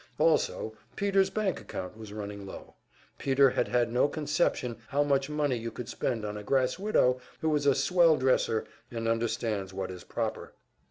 [0.17, 2.73] Also, Peter's bank account was running low.
[3.19, 7.21] Peter had had no conception how much money you could spend on a grass widow
[7.41, 10.53] who is a "swell dresser" and understands what is "proper."